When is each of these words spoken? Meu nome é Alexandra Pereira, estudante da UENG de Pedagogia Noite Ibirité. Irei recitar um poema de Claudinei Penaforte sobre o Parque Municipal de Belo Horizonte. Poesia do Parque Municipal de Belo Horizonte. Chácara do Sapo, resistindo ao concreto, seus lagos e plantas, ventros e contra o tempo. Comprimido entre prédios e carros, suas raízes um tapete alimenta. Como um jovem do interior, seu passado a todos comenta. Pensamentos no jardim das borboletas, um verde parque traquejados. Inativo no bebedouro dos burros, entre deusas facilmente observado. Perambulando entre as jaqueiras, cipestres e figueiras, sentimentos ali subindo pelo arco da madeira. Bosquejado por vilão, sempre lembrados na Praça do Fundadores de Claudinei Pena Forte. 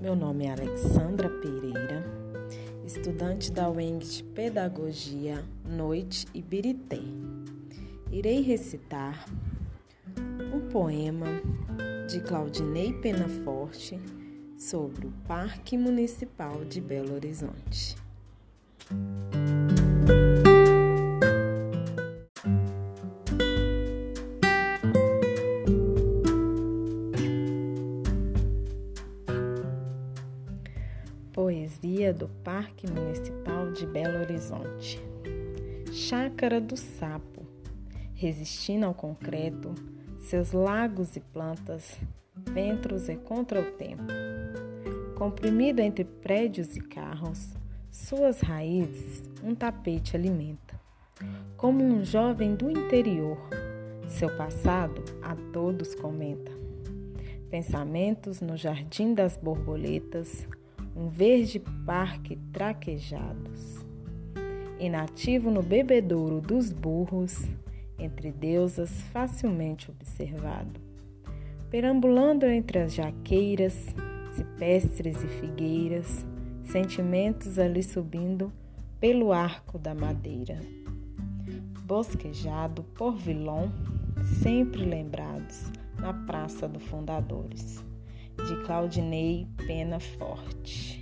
Meu 0.00 0.16
nome 0.16 0.46
é 0.46 0.52
Alexandra 0.52 1.28
Pereira, 1.28 2.02
estudante 2.82 3.52
da 3.52 3.68
UENG 3.68 3.98
de 3.98 4.24
Pedagogia 4.24 5.44
Noite 5.62 6.26
Ibirité. 6.32 6.98
Irei 8.10 8.40
recitar 8.40 9.26
um 10.50 10.66
poema 10.70 11.26
de 12.08 12.20
Claudinei 12.20 12.94
Penaforte 12.94 14.00
sobre 14.56 15.08
o 15.08 15.12
Parque 15.28 15.76
Municipal 15.76 16.64
de 16.64 16.80
Belo 16.80 17.14
Horizonte. 17.14 17.96
Poesia 31.32 32.12
do 32.12 32.28
Parque 32.44 32.86
Municipal 32.86 33.72
de 33.72 33.86
Belo 33.86 34.18
Horizonte. 34.18 35.00
Chácara 35.90 36.60
do 36.60 36.76
Sapo, 36.76 37.46
resistindo 38.14 38.84
ao 38.84 38.92
concreto, 38.92 39.74
seus 40.20 40.52
lagos 40.52 41.16
e 41.16 41.20
plantas, 41.20 41.98
ventros 42.50 43.08
e 43.08 43.16
contra 43.16 43.62
o 43.62 43.72
tempo. 43.72 44.02
Comprimido 45.16 45.80
entre 45.80 46.04
prédios 46.04 46.76
e 46.76 46.80
carros, 46.82 47.54
suas 47.90 48.42
raízes 48.42 49.22
um 49.42 49.54
tapete 49.54 50.14
alimenta. 50.14 50.78
Como 51.56 51.82
um 51.82 52.04
jovem 52.04 52.54
do 52.54 52.70
interior, 52.70 53.38
seu 54.06 54.28
passado 54.36 55.02
a 55.22 55.34
todos 55.50 55.94
comenta. 55.94 56.52
Pensamentos 57.48 58.42
no 58.42 58.54
jardim 58.54 59.14
das 59.14 59.38
borboletas, 59.38 60.46
um 60.94 61.08
verde 61.08 61.60
parque 61.86 62.36
traquejados. 62.52 63.84
Inativo 64.78 65.50
no 65.50 65.62
bebedouro 65.62 66.40
dos 66.40 66.72
burros, 66.72 67.48
entre 67.98 68.32
deusas 68.32 68.90
facilmente 69.12 69.90
observado. 69.90 70.80
Perambulando 71.70 72.46
entre 72.46 72.80
as 72.80 72.94
jaqueiras, 72.94 73.94
cipestres 74.32 75.22
e 75.22 75.26
figueiras, 75.28 76.26
sentimentos 76.64 77.58
ali 77.58 77.82
subindo 77.82 78.52
pelo 78.98 79.32
arco 79.32 79.78
da 79.78 79.94
madeira. 79.94 80.58
Bosquejado 81.84 82.82
por 82.94 83.16
vilão, 83.16 83.72
sempre 84.42 84.84
lembrados 84.84 85.70
na 85.98 86.12
Praça 86.12 86.68
do 86.68 86.80
Fundadores 86.80 87.91
de 88.36 88.64
Claudinei 88.64 89.46
Pena 89.66 90.00
Forte. 90.00 91.01